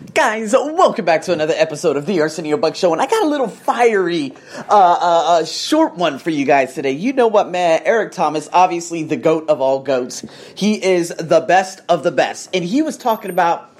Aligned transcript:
Guys, 0.00 0.54
welcome 0.54 1.04
back 1.04 1.22
to 1.22 1.32
another 1.34 1.52
episode 1.54 1.98
of 1.98 2.06
the 2.06 2.22
Arsenio 2.22 2.56
Buck 2.56 2.74
Show, 2.74 2.94
and 2.94 3.02
I 3.02 3.06
got 3.06 3.22
a 3.22 3.28
little 3.28 3.48
fiery, 3.48 4.32
uh, 4.56 4.62
uh, 4.70 5.24
uh, 5.40 5.44
short 5.44 5.94
one 5.94 6.18
for 6.18 6.30
you 6.30 6.46
guys 6.46 6.74
today. 6.74 6.92
You 6.92 7.12
know 7.12 7.28
what, 7.28 7.50
man? 7.50 7.82
Eric 7.84 8.12
Thomas, 8.12 8.48
obviously 8.50 9.02
the 9.02 9.16
goat 9.16 9.50
of 9.50 9.60
all 9.60 9.80
goats. 9.80 10.24
He 10.54 10.82
is 10.82 11.10
the 11.10 11.40
best 11.40 11.82
of 11.86 12.02
the 12.02 12.10
best, 12.10 12.48
and 12.54 12.64
he 12.64 12.80
was 12.80 12.96
talking 12.96 13.30
about, 13.30 13.70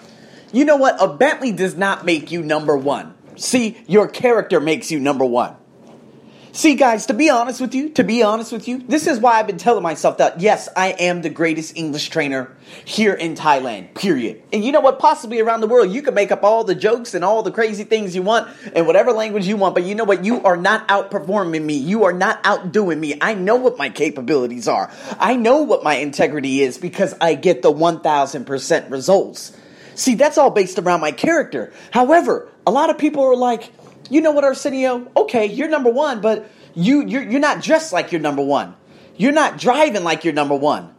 you 0.52 0.66
know 0.66 0.76
what? 0.76 1.02
A 1.02 1.08
Bentley 1.08 1.52
does 1.52 1.74
not 1.74 2.04
make 2.04 2.30
you 2.30 2.42
number 2.42 2.76
one. 2.76 3.14
See, 3.36 3.78
your 3.86 4.06
character 4.06 4.60
makes 4.60 4.90
you 4.90 5.00
number 5.00 5.24
one. 5.24 5.56
See, 6.52 6.74
guys, 6.74 7.06
to 7.06 7.14
be 7.14 7.30
honest 7.30 7.60
with 7.60 7.76
you, 7.76 7.90
to 7.90 8.02
be 8.02 8.24
honest 8.24 8.50
with 8.50 8.66
you, 8.66 8.78
this 8.78 9.06
is 9.06 9.20
why 9.20 9.38
I've 9.38 9.46
been 9.46 9.56
telling 9.56 9.84
myself 9.84 10.18
that, 10.18 10.40
yes, 10.40 10.68
I 10.76 10.88
am 10.88 11.22
the 11.22 11.30
greatest 11.30 11.76
English 11.76 12.08
trainer 12.08 12.50
here 12.84 13.14
in 13.14 13.36
Thailand, 13.36 13.94
period. 13.94 14.42
And 14.52 14.64
you 14.64 14.72
know 14.72 14.80
what? 14.80 14.98
Possibly 14.98 15.40
around 15.40 15.60
the 15.60 15.68
world, 15.68 15.92
you 15.92 16.02
can 16.02 16.12
make 16.12 16.32
up 16.32 16.42
all 16.42 16.64
the 16.64 16.74
jokes 16.74 17.14
and 17.14 17.24
all 17.24 17.44
the 17.44 17.52
crazy 17.52 17.84
things 17.84 18.16
you 18.16 18.22
want 18.22 18.48
in 18.74 18.84
whatever 18.84 19.12
language 19.12 19.46
you 19.46 19.56
want, 19.56 19.76
but 19.76 19.84
you 19.84 19.94
know 19.94 20.02
what? 20.02 20.24
You 20.24 20.42
are 20.42 20.56
not 20.56 20.88
outperforming 20.88 21.62
me. 21.62 21.74
You 21.76 22.04
are 22.04 22.12
not 22.12 22.40
outdoing 22.42 22.98
me. 22.98 23.16
I 23.20 23.34
know 23.34 23.54
what 23.54 23.78
my 23.78 23.88
capabilities 23.88 24.66
are. 24.66 24.90
I 25.20 25.36
know 25.36 25.62
what 25.62 25.84
my 25.84 25.96
integrity 25.96 26.62
is 26.62 26.78
because 26.78 27.14
I 27.20 27.34
get 27.34 27.62
the 27.62 27.72
1000% 27.72 28.90
results. 28.90 29.56
See, 29.94 30.14
that's 30.14 30.38
all 30.38 30.50
based 30.50 30.78
around 30.78 31.00
my 31.00 31.12
character. 31.12 31.72
However, 31.92 32.48
a 32.66 32.70
lot 32.70 32.90
of 32.90 32.98
people 32.98 33.22
are 33.24 33.36
like, 33.36 33.70
you 34.08 34.20
know 34.20 34.30
what, 34.32 34.44
Arsenio? 34.44 35.10
Okay, 35.16 35.46
you're 35.46 35.68
number 35.68 35.90
one, 35.90 36.20
but 36.20 36.50
you 36.74 37.04
you're, 37.06 37.22
you're 37.22 37.40
not 37.40 37.62
dressed 37.62 37.92
like 37.92 38.12
you're 38.12 38.20
number 38.20 38.42
one. 38.42 38.74
You're 39.16 39.32
not 39.32 39.58
driving 39.58 40.04
like 40.04 40.24
you're 40.24 40.32
number 40.32 40.54
one. 40.54 40.94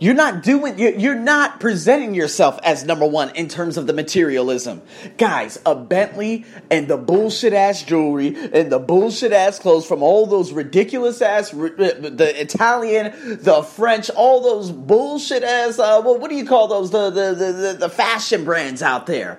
You're 0.00 0.14
not 0.14 0.42
doing, 0.42 0.76
you're 0.78 1.14
not 1.14 1.60
presenting 1.60 2.14
yourself 2.14 2.58
as 2.64 2.84
number 2.84 3.06
one 3.06 3.30
in 3.36 3.46
terms 3.46 3.76
of 3.76 3.86
the 3.86 3.92
materialism. 3.92 4.82
Guys, 5.18 5.58
a 5.64 5.76
Bentley 5.76 6.44
and 6.68 6.88
the 6.88 6.96
bullshit 6.96 7.52
ass 7.52 7.84
jewelry 7.84 8.36
and 8.52 8.72
the 8.72 8.80
bullshit 8.80 9.32
ass 9.32 9.60
clothes 9.60 9.86
from 9.86 10.02
all 10.02 10.26
those 10.26 10.52
ridiculous 10.52 11.22
ass, 11.22 11.52
the 11.52 12.32
Italian, 12.36 13.38
the 13.40 13.62
French, 13.62 14.10
all 14.10 14.42
those 14.42 14.72
bullshit 14.72 15.44
ass, 15.44 15.78
uh, 15.78 16.02
well, 16.04 16.18
what 16.18 16.28
do 16.28 16.36
you 16.36 16.44
call 16.44 16.66
those? 16.66 16.90
The, 16.90 17.10
the, 17.10 17.34
the, 17.34 17.76
the 17.78 17.88
fashion 17.88 18.44
brands 18.44 18.82
out 18.82 19.06
there. 19.06 19.38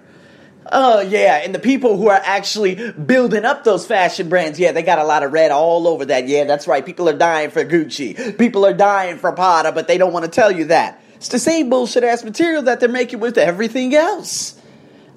Oh, 0.71 0.99
yeah. 0.99 1.41
And 1.44 1.53
the 1.53 1.59
people 1.59 1.97
who 1.97 2.09
are 2.09 2.21
actually 2.23 2.91
building 2.91 3.45
up 3.45 3.63
those 3.63 3.85
fashion 3.85 4.30
brands, 4.30 4.59
yeah, 4.59 4.71
they 4.71 4.81
got 4.81 4.99
a 4.99 5.03
lot 5.03 5.23
of 5.23 5.31
red 5.31 5.52
all 5.52 5.88
over 5.88 6.05
that. 6.05 6.27
Yeah, 6.27 6.45
that's 6.45 6.67
right. 6.67 6.85
People 6.85 7.08
are 7.08 7.17
dying 7.17 7.52
for 7.52 7.63
Gucci. 7.63 8.38
People 8.38 8.66
are 8.66 8.73
dying 8.73 9.17
for 9.17 9.31
Prada, 9.31 9.71
but 9.71 9.88
they 9.88 9.97
don't 9.97 10.11
want 10.11 10.25
to 10.25 10.31
tell 10.31 10.52
you 10.52 10.66
that. 10.66 11.02
It's 11.16 11.30
the 11.30 11.39
same 11.39 11.69
bullshit 11.69 12.03
ass 12.03 12.23
material 12.23 12.63
that 12.63 12.80
they're 12.80 12.89
making 12.89 13.19
with 13.19 13.38
everything 13.38 13.93
else. 13.95 14.59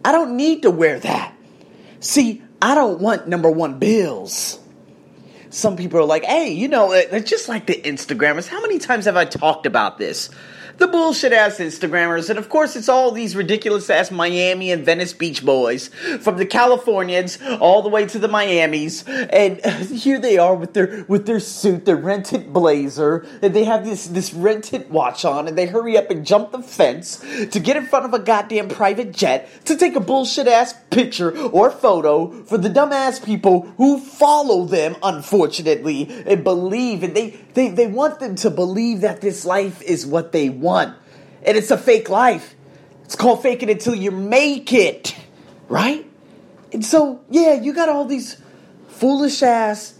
I 0.05 0.13
don't 0.13 0.37
need 0.37 0.63
to 0.63 0.71
wear 0.71 1.01
that. 1.01 1.35
See, 2.01 2.43
I 2.61 2.75
don't 2.75 3.01
want 3.01 3.27
number 3.27 3.51
one 3.51 3.79
bills. 3.79 4.59
Some 5.51 5.77
people 5.77 5.99
are 6.01 6.05
like, 6.05 6.25
hey, 6.25 6.53
you 6.53 6.69
know, 6.69 6.91
they're 6.91 7.21
just 7.21 7.49
like 7.49 7.67
the 7.67 7.75
Instagrammers. 7.75 8.47
How 8.47 8.61
many 8.61 8.79
times 8.79 9.07
have 9.07 9.17
I 9.17 9.25
talked 9.25 9.67
about 9.67 9.99
this? 9.99 10.31
The 10.79 10.87
bullshit 10.87 11.33
ass 11.33 11.59
Instagrammers, 11.59 12.31
and 12.31 12.39
of 12.39 12.49
course 12.49 12.77
it's 12.77 12.89
all 12.89 13.11
these 13.11 13.35
ridiculous 13.35 13.91
ass 13.91 14.13
Miami 14.13 14.71
and 14.71 14.85
Venice 14.85 15.13
Beach 15.13 15.45
boys 15.45 15.89
from 16.21 16.37
the 16.37 16.47
Californians 16.47 17.37
all 17.61 17.83
the 17.83 17.89
way 17.89 18.07
to 18.07 18.19
the 18.19 18.29
Miamis, 18.29 19.05
and 19.09 19.65
here 19.91 20.21
they 20.21 20.39
are 20.39 20.55
with 20.55 20.75
their 20.75 21.05
with 21.09 21.27
their 21.27 21.41
suit, 21.41 21.85
their 21.85 21.97
rented 21.97 22.53
blazer, 22.53 23.27
and 23.43 23.55
they 23.55 23.65
have 23.65 23.85
this 23.85 24.07
this 24.07 24.33
rented 24.33 24.89
watch 24.89 25.25
on, 25.25 25.49
and 25.49 25.59
they 25.59 25.67
hurry 25.67 25.99
up 25.99 26.11
and 26.11 26.25
jump 26.25 26.53
the 26.53 26.63
fence 26.63 27.19
to 27.51 27.59
get 27.59 27.77
in 27.77 27.85
front 27.85 28.07
of 28.07 28.15
a 28.15 28.21
goddamn 28.21 28.69
private 28.69 29.13
jet 29.13 29.49
to 29.65 29.77
take 29.77 29.97
a 29.97 30.01
bullshit 30.01 30.47
ass 30.47 30.75
picture 30.91 31.37
or 31.49 31.73
photo 31.73 32.31
for 32.45 32.57
the 32.57 32.71
dumbass 32.71 33.25
people 33.25 33.63
who 33.79 33.99
follow 33.99 34.65
them, 34.65 34.95
unfortunately, 35.03 36.09
and 36.25 36.45
believe, 36.45 37.03
and 37.03 37.17
they 37.17 37.31
they 37.55 37.69
they 37.69 37.89
want 37.89 38.21
them 38.21 38.37
to 38.37 38.49
believe 38.49 39.01
that 39.01 39.21
this 39.21 39.45
life 39.45 39.83
is 39.83 40.07
what 40.07 40.31
they 40.31 40.49
want 40.49 40.68
one. 40.69 40.95
And 41.43 41.57
it's 41.57 41.71
a 41.71 41.79
fake 41.79 42.09
life. 42.09 42.55
It's 43.05 43.17
called 43.17 43.43
fake 43.43 43.63
it 43.63 43.71
until 43.71 43.95
you 43.95 44.11
make 44.11 44.73
it. 44.73 45.17
Right? 45.69 46.09
And 46.73 46.85
so, 46.85 47.21
yeah, 47.31 47.55
you 47.55 47.73
got 47.73 47.89
all 47.89 48.05
these 48.05 48.41
foolish 48.89 49.43
ass, 49.43 49.95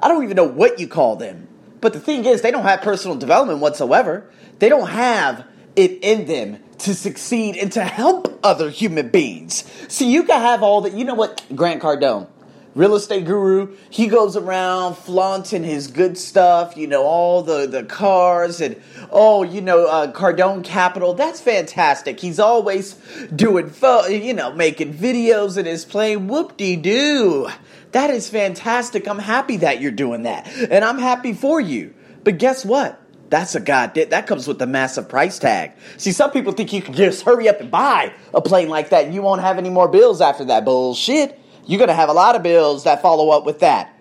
I 0.00 0.08
don't 0.08 0.24
even 0.24 0.36
know 0.36 0.48
what 0.48 0.80
you 0.80 0.88
call 0.88 1.16
them. 1.16 1.46
But 1.80 1.92
the 1.92 2.00
thing 2.00 2.24
is, 2.24 2.42
they 2.42 2.50
don't 2.50 2.64
have 2.64 2.82
personal 2.82 3.16
development 3.16 3.60
whatsoever. 3.60 4.28
They 4.58 4.68
don't 4.68 4.88
have 4.88 5.46
it 5.76 6.02
in 6.02 6.26
them 6.26 6.58
to 6.78 6.94
succeed 6.94 7.56
and 7.56 7.70
to 7.72 7.84
help 7.84 8.40
other 8.42 8.70
human 8.70 9.10
beings. 9.10 9.64
See, 9.88 10.10
you 10.10 10.24
can 10.24 10.40
have 10.40 10.62
all 10.62 10.80
that. 10.82 10.94
You 10.94 11.04
know 11.04 11.14
what? 11.14 11.44
Grant 11.54 11.82
Cardone 11.82 12.26
real 12.74 12.94
estate 12.94 13.24
guru. 13.24 13.76
He 13.90 14.06
goes 14.06 14.36
around 14.36 14.96
flaunting 14.96 15.64
his 15.64 15.88
good 15.88 16.16
stuff, 16.16 16.76
you 16.76 16.86
know, 16.86 17.02
all 17.02 17.42
the, 17.42 17.66
the 17.66 17.84
cars 17.84 18.60
and, 18.60 18.80
oh, 19.10 19.42
you 19.42 19.60
know, 19.60 19.86
uh, 19.86 20.12
Cardone 20.12 20.64
Capital. 20.64 21.14
That's 21.14 21.40
fantastic. 21.40 22.20
He's 22.20 22.38
always 22.38 22.94
doing, 23.34 23.70
fo- 23.70 24.06
you 24.06 24.34
know, 24.34 24.52
making 24.52 24.94
videos 24.94 25.56
and 25.56 25.66
is 25.66 25.84
playing 25.84 26.28
whoop 26.28 26.56
de 26.56 26.76
doo. 26.76 27.48
That 27.92 28.10
is 28.10 28.28
fantastic. 28.28 29.08
I'm 29.08 29.18
happy 29.18 29.58
that 29.58 29.80
you're 29.80 29.92
doing 29.92 30.22
that. 30.24 30.46
And 30.70 30.84
I'm 30.84 30.98
happy 30.98 31.32
for 31.32 31.60
you. 31.60 31.94
But 32.22 32.38
guess 32.38 32.64
what? 32.64 33.00
That's 33.30 33.54
a 33.54 33.60
goddamn, 33.60 34.08
that 34.10 34.26
comes 34.26 34.48
with 34.48 34.60
a 34.62 34.66
massive 34.66 35.08
price 35.08 35.38
tag. 35.38 35.72
See, 35.98 36.12
some 36.12 36.30
people 36.30 36.52
think 36.52 36.72
you 36.72 36.80
can 36.80 36.94
just 36.94 37.22
hurry 37.22 37.48
up 37.48 37.60
and 37.60 37.70
buy 37.70 38.12
a 38.32 38.40
plane 38.40 38.68
like 38.68 38.90
that 38.90 39.04
and 39.04 39.14
you 39.14 39.20
won't 39.20 39.42
have 39.42 39.58
any 39.58 39.70
more 39.70 39.88
bills 39.88 40.20
after 40.20 40.44
that 40.46 40.64
bullshit 40.64 41.38
you're 41.68 41.78
going 41.78 41.88
to 41.88 41.94
have 41.94 42.08
a 42.08 42.14
lot 42.14 42.34
of 42.34 42.42
bills 42.42 42.84
that 42.84 43.02
follow 43.02 43.28
up 43.28 43.44
with 43.44 43.60
that. 43.60 43.94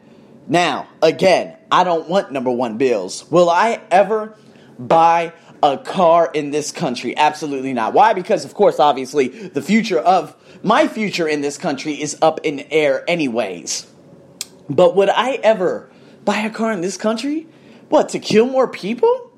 Now, 0.47 0.87
again, 1.03 1.57
I 1.69 1.83
don't 1.83 2.07
want 2.07 2.31
number 2.31 2.49
one 2.49 2.77
bills. 2.77 3.29
Will 3.29 3.49
I 3.49 3.81
ever 3.91 4.37
buy 4.79 5.33
a 5.61 5.77
car 5.77 6.31
in 6.33 6.51
this 6.51 6.71
country? 6.71 7.15
Absolutely 7.17 7.73
not. 7.73 7.93
Why? 7.93 8.13
Because, 8.13 8.45
of 8.45 8.53
course, 8.53 8.79
obviously, 8.79 9.27
the 9.27 9.61
future 9.61 9.99
of 9.99 10.33
my 10.63 10.87
future 10.87 11.27
in 11.27 11.41
this 11.41 11.57
country 11.57 12.01
is 12.01 12.17
up 12.21 12.39
in 12.43 12.61
air, 12.71 13.03
anyways. 13.05 13.85
But 14.69 14.95
would 14.95 15.09
I 15.09 15.33
ever 15.43 15.91
buy 16.23 16.37
a 16.37 16.49
car 16.49 16.71
in 16.71 16.79
this 16.79 16.95
country? 16.95 17.47
What, 17.89 18.09
to 18.09 18.19
kill 18.19 18.45
more 18.45 18.69
people? 18.69 19.31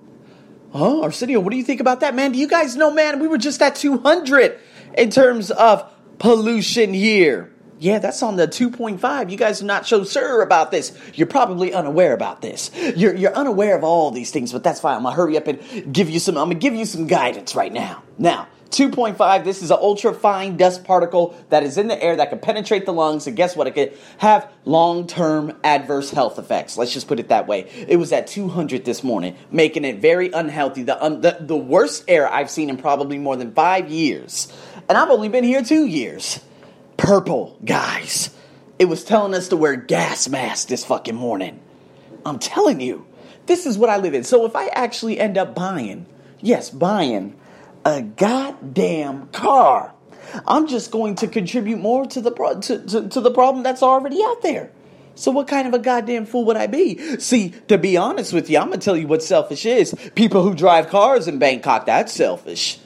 Oh, 0.72 1.02
Arsenio, 1.02 1.40
what 1.40 1.50
do 1.50 1.58
you 1.58 1.64
think 1.64 1.82
about 1.82 2.02
that, 2.02 2.14
man? 2.14 2.32
Do 2.32 2.38
you 2.38 2.48
guys 2.48 2.76
know, 2.76 2.92
man, 2.92 3.20
we 3.20 3.28
were 3.28 3.40
just 3.40 3.60
at 3.64 3.76
200 3.76 4.60
in 4.96 5.10
terms 5.10 5.50
of 5.50 5.92
pollution 6.20 6.94
here. 6.94 7.52
Yeah, 7.80 8.00
that's 8.00 8.22
on 8.22 8.36
the 8.36 8.46
2.5. 8.46 9.32
You 9.32 9.38
guys 9.38 9.62
are 9.62 9.66
not 9.66 9.88
so 9.88 10.04
sure 10.04 10.42
about 10.42 10.70
this. 10.70 10.92
You're 11.14 11.28
probably 11.28 11.74
unaware 11.74 12.14
about 12.14 12.42
this. 12.42 12.72
You're, 12.76 13.16
you're 13.16 13.34
unaware 13.34 13.78
of 13.78 13.86
all 13.86 14.12
these 14.12 14.32
things, 14.32 14.52
but 14.52 14.64
that's 14.64 14.82
fine. 14.82 14.98
I'm 14.98 15.04
gonna 15.04 15.16
hurry 15.16 15.38
up 15.38 15.48
and 15.48 15.94
give 15.94 16.10
you 16.10 16.20
some, 16.20 16.38
I'm 16.38 16.50
gonna 16.50 16.56
give 16.56 16.76
you 16.76 16.86
some 16.86 17.08
guidance 17.08 17.56
right 17.56 17.72
now. 17.72 18.04
Now, 18.18 18.50
2.5, 18.72 19.46
this 19.46 19.64
is 19.64 19.72
an 19.72 19.78
ultra 19.80 20.14
fine 20.14 20.58
dust 20.58 20.84
particle 20.84 21.36
that 21.50 21.64
is 21.64 21.78
in 21.78 21.88
the 21.88 22.04
air 22.04 22.18
that 22.18 22.30
can 22.30 22.40
penetrate 22.40 22.86
the 22.86 22.92
lungs, 22.92 23.28
and 23.28 23.38
guess 23.38 23.56
what? 23.56 23.66
It 23.66 23.76
could 23.76 23.98
have 24.18 24.52
long 24.66 25.08
term 25.08 25.58
adverse 25.64 26.12
health 26.12 26.38
effects. 26.38 26.78
Let's 26.78 26.92
just 26.92 27.08
put 27.08 27.20
it 27.22 27.30
that 27.30 27.48
way. 27.48 27.62
It 27.88 27.96
was 27.96 28.12
at 28.12 28.28
200 28.28 28.84
this 28.84 29.06
morning, 29.06 29.38
making 29.52 29.86
it 29.86 30.00
very 30.00 30.32
unhealthy. 30.32 30.84
The, 30.84 31.02
un, 31.02 31.22
the, 31.22 31.38
the 31.40 31.56
worst 31.56 32.04
air 32.10 32.32
I've 32.32 32.52
seen 32.52 32.70
in 32.70 32.76
probably 32.76 33.18
more 33.18 33.38
than 33.38 33.54
five 33.54 33.90
years. 33.90 34.54
And 34.90 34.98
I've 34.98 35.10
only 35.10 35.30
been 35.30 35.46
here 35.46 35.64
two 35.64 35.86
years 35.86 36.42
purple, 37.00 37.58
guys. 37.64 38.30
It 38.78 38.86
was 38.86 39.04
telling 39.04 39.34
us 39.34 39.48
to 39.50 39.58
wear 39.58 39.76
gas 39.76 40.28
masks 40.30 40.66
this 40.66 40.86
fucking 40.86 41.16
morning. 41.16 41.60
I'm 42.26 42.40
telling 42.40 42.82
you, 42.82 43.08
this 43.46 43.66
is 43.66 43.78
what 43.78 43.90
I 43.90 43.98
live 43.98 44.14
in. 44.14 44.24
So 44.24 44.46
if 44.46 44.56
I 44.56 44.68
actually 44.68 45.20
end 45.20 45.38
up 45.38 45.56
buying, 45.56 46.06
yes, 46.42 46.70
buying 46.70 47.36
a 47.86 48.02
goddamn 48.02 49.28
car, 49.30 49.94
I'm 50.46 50.68
just 50.68 50.92
going 50.92 51.16
to 51.16 51.28
contribute 51.28 51.80
more 51.80 52.06
to 52.06 52.22
the 52.22 52.32
pro- 52.32 52.60
to, 52.60 52.86
to, 52.86 53.10
to 53.10 53.22
the 53.22 53.32
problem 53.32 53.64
that's 53.64 53.82
already 53.82 54.22
out 54.24 54.42
there. 54.42 54.72
So 55.16 55.32
what 55.32 55.48
kind 55.48 55.68
of 55.68 55.74
a 55.74 55.80
goddamn 55.80 56.26
fool 56.26 56.46
would 56.46 56.58
I 56.58 56.68
be? 56.68 57.18
See, 57.18 57.54
to 57.68 57.78
be 57.78 57.98
honest 57.98 58.32
with 58.32 58.50
you, 58.50 58.58
I'm 58.58 58.70
gonna 58.70 58.78
tell 58.78 58.96
you 58.96 59.08
what 59.08 59.24
selfish 59.24 59.66
is. 59.66 59.94
People 60.16 60.44
who 60.44 60.54
drive 60.54 60.90
cars 60.90 61.28
in 61.28 61.40
Bangkok, 61.40 61.86
that's 61.88 62.14
selfish. 62.14 62.78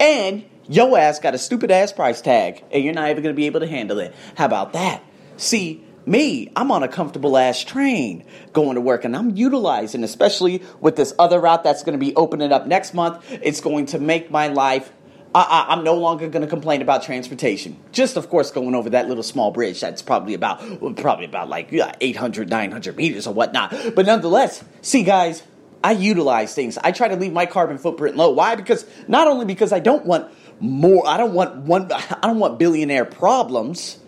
And 0.00 0.44
Yo 0.68 0.96
ass 0.96 1.18
got 1.18 1.34
a 1.34 1.38
stupid 1.38 1.70
ass 1.70 1.92
price 1.92 2.20
tag, 2.20 2.62
and 2.70 2.84
you're 2.84 2.92
not 2.94 3.10
even 3.10 3.22
gonna 3.22 3.34
be 3.34 3.46
able 3.46 3.60
to 3.60 3.66
handle 3.66 3.98
it. 3.98 4.14
How 4.36 4.44
about 4.44 4.74
that? 4.74 5.02
See, 5.38 5.82
me, 6.04 6.50
I'm 6.56 6.70
on 6.70 6.82
a 6.82 6.88
comfortable 6.88 7.38
ass 7.38 7.64
train 7.64 8.24
going 8.52 8.74
to 8.74 8.80
work, 8.80 9.04
and 9.04 9.16
I'm 9.16 9.36
utilizing, 9.36 10.04
especially 10.04 10.62
with 10.80 10.96
this 10.96 11.14
other 11.18 11.40
route 11.40 11.64
that's 11.64 11.82
gonna 11.82 11.98
be 11.98 12.14
opening 12.16 12.52
up 12.52 12.66
next 12.66 12.92
month. 12.92 13.24
It's 13.30 13.60
going 13.60 13.86
to 13.86 13.98
make 13.98 14.30
my 14.30 14.48
life 14.48 14.92
I, 15.34 15.72
am 15.72 15.84
no 15.84 15.94
longer 15.94 16.28
going 16.28 16.42
to 16.42 16.48
complain 16.48 16.80
about 16.80 17.02
transportation. 17.02 17.76
Just, 17.92 18.16
of 18.16 18.30
course, 18.30 18.50
going 18.50 18.74
over 18.74 18.90
that 18.90 19.08
little 19.08 19.22
small 19.22 19.50
bridge 19.50 19.80
that's 19.80 20.00
probably 20.00 20.34
about 20.34 20.60
probably 20.96 21.26
about 21.26 21.48
like 21.48 21.68
800, 21.70 22.48
900 22.48 22.96
meters 22.96 23.26
or 23.26 23.34
whatnot. 23.34 23.74
But 23.94 24.06
nonetheless, 24.06 24.64
see, 24.80 25.02
guys, 25.02 25.42
I 25.82 25.92
utilize 25.92 26.54
things. 26.54 26.78
I 26.78 26.92
try 26.92 27.08
to 27.08 27.16
leave 27.16 27.32
my 27.32 27.46
carbon 27.46 27.78
footprint 27.78 28.16
low. 28.16 28.30
Why? 28.30 28.56
Because 28.56 28.84
not 29.06 29.28
only 29.28 29.44
because 29.44 29.72
I 29.72 29.78
don't 29.80 30.04
want 30.04 30.32
more. 30.60 31.06
I 31.06 31.16
don't 31.16 31.34
want 31.34 31.56
one. 31.56 31.90
I 31.92 32.20
don't 32.22 32.38
want 32.38 32.58
billionaire 32.58 33.04
problems, 33.04 33.98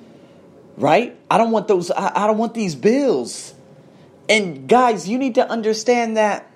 right? 0.76 1.18
I 1.30 1.38
don't 1.38 1.50
want 1.50 1.68
those. 1.68 1.90
I, 1.90 2.24
I 2.24 2.26
don't 2.26 2.38
want 2.38 2.54
these 2.54 2.74
bills. 2.74 3.54
And 4.28 4.68
guys, 4.68 5.08
you 5.08 5.18
need 5.18 5.34
to 5.36 5.48
understand 5.48 6.16
that 6.16 6.48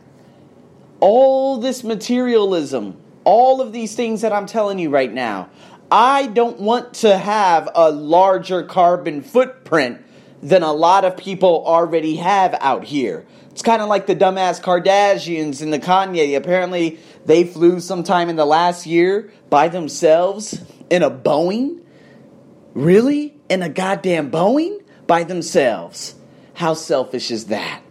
all 1.00 1.58
this 1.58 1.82
materialism, 1.82 2.96
all 3.24 3.60
of 3.60 3.72
these 3.72 3.96
things 3.96 4.20
that 4.20 4.32
I'm 4.32 4.46
telling 4.46 4.78
you 4.78 4.90
right 4.90 5.12
now, 5.12 5.50
I 5.90 6.28
don't 6.28 6.60
want 6.60 6.94
to 6.94 7.18
have 7.18 7.68
a 7.74 7.90
larger 7.90 8.62
carbon 8.62 9.22
footprint 9.22 10.03
than 10.44 10.62
a 10.62 10.72
lot 10.72 11.06
of 11.06 11.16
people 11.16 11.64
already 11.66 12.16
have 12.16 12.54
out 12.60 12.84
here. 12.84 13.24
It's 13.50 13.62
kind 13.62 13.80
of 13.80 13.88
like 13.88 14.06
the 14.06 14.14
dumbass 14.14 14.60
Kardashians 14.60 15.62
and 15.62 15.72
the 15.72 15.78
Kanye. 15.78 16.36
Apparently, 16.36 16.98
they 17.24 17.44
flew 17.44 17.80
sometime 17.80 18.28
in 18.28 18.36
the 18.36 18.44
last 18.44 18.84
year 18.84 19.32
by 19.48 19.68
themselves 19.68 20.62
in 20.90 21.02
a 21.02 21.10
Boeing. 21.10 21.80
Really? 22.74 23.34
In 23.48 23.62
a 23.62 23.70
goddamn 23.70 24.30
Boeing? 24.30 24.82
By 25.06 25.24
themselves. 25.24 26.14
How 26.52 26.74
selfish 26.74 27.30
is 27.30 27.46
that? 27.46 27.82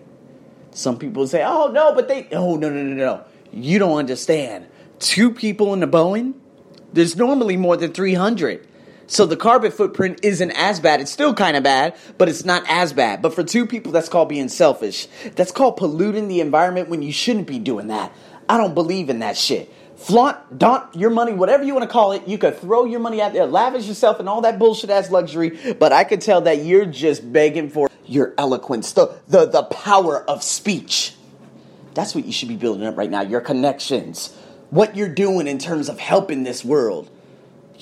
Some 0.72 1.00
people 1.00 1.26
say, 1.28 1.44
oh 1.44 1.72
no, 1.72 1.96
but 1.96 2.08
they, 2.08 2.28
oh 2.34 2.56
no, 2.56 2.70
no, 2.70 2.84
no, 2.84 2.94
no. 2.94 3.26
You 3.52 3.80
don't 3.80 3.98
understand. 3.98 4.68
Two 5.00 5.32
people 5.32 5.74
in 5.74 5.82
a 5.82 5.88
Boeing, 5.88 6.36
there's 6.92 7.16
normally 7.16 7.58
more 7.58 7.78
than 7.78 7.94
300. 7.94 8.68
So 9.14 9.28
the 9.28 9.38
carbon 9.38 9.72
footprint 9.72 10.22
isn't 10.24 10.50
as 10.54 10.80
bad. 10.80 11.00
It's 11.00 11.12
still 11.12 11.36
kind 11.36 11.56
of 11.56 11.62
bad, 11.62 11.96
but 12.18 12.30
it's 12.30 12.46
not 12.46 12.64
as 12.68 12.94
bad. 12.94 13.22
But 13.22 13.36
for 13.36 13.44
two 13.44 13.68
people, 13.68 13.92
that's 13.92 14.10
called 14.10 14.28
being 14.28 14.50
selfish. 14.50 15.08
That's 15.36 15.52
called 15.52 15.78
polluting 15.78 16.30
the 16.30 16.42
environment 16.42 16.90
when 16.90 17.04
you 17.04 17.12
shouldn't 17.12 17.46
be 17.46 17.60
doing 17.60 17.90
that. 17.90 18.12
I 18.50 18.58
don't 18.58 18.74
believe 18.74 19.12
in 19.12 19.20
that 19.20 19.38
shit. 19.38 19.72
Flaunt, 19.98 20.58
daunt 20.58 20.96
your 20.96 21.12
money, 21.12 21.32
whatever 21.32 21.64
you 21.64 21.76
want 21.76 21.88
to 21.88 21.94
call 21.94 22.14
it. 22.14 22.28
You 22.28 22.40
could 22.40 22.58
throw 22.58 22.86
your 22.86 23.00
money 23.00 23.22
out 23.22 23.34
there, 23.34 23.46
lavish 23.46 23.86
yourself 23.88 24.20
and 24.20 24.28
all 24.28 24.42
that 24.42 24.58
bullshit 24.58 24.90
ass 24.90 25.12
luxury, 25.12 25.74
but 25.74 25.94
I 25.94 26.06
could 26.06 26.20
tell 26.20 26.42
that 26.42 26.66
you're 26.66 26.88
just 26.88 27.32
begging 27.32 27.70
for 27.70 27.92
your 28.08 28.34
eloquence, 28.40 28.94
the, 28.94 29.16
the, 29.28 29.46
the 29.46 29.62
power 29.62 30.28
of 30.28 30.42
speech. 30.42 31.14
That's 31.94 32.16
what 32.16 32.26
you 32.26 32.32
should 32.32 32.50
be 32.50 32.58
building 32.58 32.88
up 32.88 32.98
right 32.98 33.12
now. 33.12 33.22
Your 33.22 33.42
connections, 33.42 34.36
what 34.72 34.98
you're 34.98 35.08
doing 35.08 35.46
in 35.46 35.60
terms 35.60 35.88
of 35.88 36.00
helping 36.00 36.42
this 36.42 36.66
world 36.66 37.12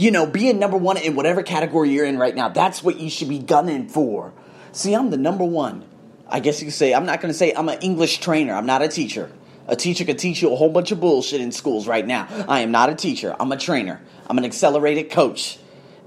you 0.01 0.09
know, 0.09 0.25
being 0.25 0.57
number 0.57 0.77
one 0.77 0.97
in 0.97 1.15
whatever 1.15 1.43
category 1.43 1.91
you're 1.91 2.05
in 2.05 2.17
right 2.17 2.33
now, 2.33 2.49
that's 2.49 2.81
what 2.81 2.99
you 2.99 3.07
should 3.07 3.29
be 3.29 3.37
gunning 3.37 3.87
for. 3.87 4.33
See, 4.71 4.95
I'm 4.95 5.11
the 5.11 5.17
number 5.17 5.43
one. 5.43 5.85
I 6.27 6.39
guess 6.39 6.59
you 6.59 6.65
could 6.65 6.73
say, 6.73 6.95
I'm 6.95 7.05
not 7.05 7.21
going 7.21 7.31
to 7.31 7.37
say 7.37 7.53
I'm 7.53 7.69
an 7.69 7.77
English 7.81 8.17
trainer. 8.17 8.55
I'm 8.55 8.65
not 8.65 8.81
a 8.81 8.87
teacher. 8.87 9.29
A 9.67 9.75
teacher 9.75 10.03
could 10.03 10.17
teach 10.17 10.41
you 10.41 10.51
a 10.51 10.55
whole 10.55 10.69
bunch 10.69 10.91
of 10.91 10.99
bullshit 10.99 11.39
in 11.39 11.51
schools 11.51 11.87
right 11.87 12.05
now. 12.05 12.27
I 12.49 12.61
am 12.61 12.71
not 12.71 12.89
a 12.89 12.95
teacher. 12.95 13.35
I'm 13.39 13.51
a 13.51 13.57
trainer. 13.57 14.01
I'm 14.27 14.39
an 14.39 14.45
accelerated 14.45 15.11
coach. 15.11 15.59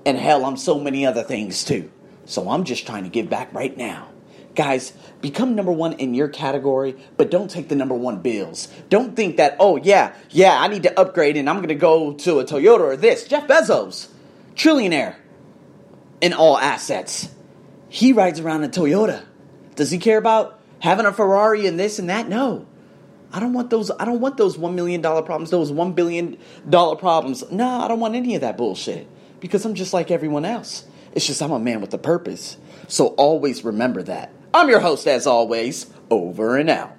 And 0.04 0.18
hell, 0.18 0.44
I'm 0.44 0.56
so 0.56 0.80
many 0.80 1.06
other 1.06 1.22
things 1.22 1.62
too. 1.62 1.88
So 2.24 2.50
I'm 2.50 2.64
just 2.64 2.86
trying 2.86 3.04
to 3.04 3.10
give 3.10 3.30
back 3.30 3.54
right 3.54 3.76
now. 3.76 4.08
Guys, 4.54 4.92
become 5.20 5.56
number 5.56 5.72
one 5.72 5.94
in 5.94 6.14
your 6.14 6.28
category, 6.28 6.96
but 7.16 7.30
don't 7.30 7.50
take 7.50 7.68
the 7.68 7.74
number 7.74 7.94
one 7.94 8.20
bills. 8.20 8.68
Don't 8.88 9.16
think 9.16 9.36
that, 9.38 9.56
oh, 9.58 9.76
yeah, 9.76 10.14
yeah, 10.30 10.60
I 10.60 10.68
need 10.68 10.84
to 10.84 10.98
upgrade 10.98 11.36
and 11.36 11.50
I'm 11.50 11.56
going 11.56 11.68
to 11.68 11.74
go 11.74 12.12
to 12.12 12.38
a 12.38 12.44
Toyota 12.44 12.80
or 12.80 12.96
this. 12.96 13.26
Jeff 13.26 13.48
Bezos, 13.48 14.08
trillionaire 14.54 15.16
in 16.20 16.32
all 16.32 16.56
assets. 16.56 17.28
He 17.88 18.12
rides 18.12 18.40
around 18.40 18.64
in 18.64 18.70
Toyota. 18.70 19.24
Does 19.74 19.90
he 19.90 19.98
care 19.98 20.18
about 20.18 20.60
having 20.78 21.06
a 21.06 21.12
Ferrari 21.12 21.66
and 21.66 21.78
this 21.78 21.98
and 21.98 22.08
that? 22.08 22.28
No. 22.28 22.66
I 23.32 23.40
don't 23.40 23.52
want 23.52 23.68
those 23.68 23.90
I 23.90 24.04
don't 24.04 24.20
want 24.20 24.36
those 24.36 24.56
1 24.56 24.76
million 24.76 25.00
dollar 25.00 25.22
problems, 25.22 25.50
those 25.50 25.72
1 25.72 25.92
billion 25.94 26.38
dollar 26.68 26.94
problems. 26.94 27.42
No, 27.50 27.80
I 27.80 27.88
don't 27.88 27.98
want 27.98 28.14
any 28.14 28.36
of 28.36 28.42
that 28.42 28.56
bullshit 28.56 29.08
because 29.40 29.64
I'm 29.64 29.74
just 29.74 29.92
like 29.92 30.12
everyone 30.12 30.44
else. 30.44 30.84
It's 31.12 31.26
just 31.26 31.42
I'm 31.42 31.50
a 31.50 31.58
man 31.58 31.80
with 31.80 31.92
a 31.94 31.98
purpose. 31.98 32.56
So 32.86 33.08
always 33.08 33.64
remember 33.64 34.04
that. 34.04 34.30
I'm 34.54 34.68
your 34.68 34.78
host, 34.78 35.08
as 35.08 35.26
always. 35.26 35.86
Over 36.10 36.56
and 36.56 36.70
out. 36.70 36.93